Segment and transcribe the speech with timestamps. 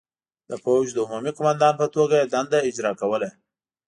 [0.49, 3.29] د پوځ د عمومي قوماندان په توګه یې دنده اجرا کوله.